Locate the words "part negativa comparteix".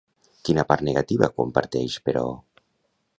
0.71-1.99